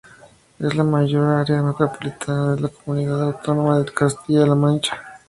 [0.57, 4.97] Es la mayor área metropolitana de la comunidad autónoma de Castilla-La Mancha.